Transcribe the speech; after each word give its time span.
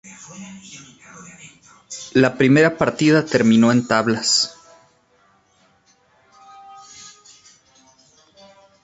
La 2.13 2.35
primera 2.35 2.75
partida 2.75 3.23
terminó 3.23 3.71
en 3.71 3.85
tablas. 3.85 4.57